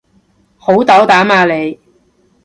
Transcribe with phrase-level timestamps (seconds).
[0.57, 1.79] 好斗膽啊你